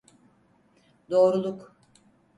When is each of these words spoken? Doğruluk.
Doğruluk. 1.09 1.75